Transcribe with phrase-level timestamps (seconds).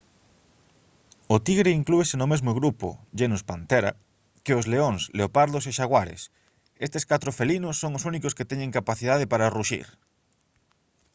[1.33, 2.87] o tigre inclúese no mesmo grupo
[3.19, 3.91] genus panthera
[4.43, 6.21] que os leóns leopardos e xaguares.
[6.85, 9.87] estes catro felinos son os únicos que teñen capacidade para ruxir